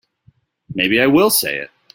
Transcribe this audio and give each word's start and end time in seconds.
Maybe 0.73 0.99
I 0.99 1.05
will 1.05 1.29
say 1.29 1.59
it. 1.59 1.69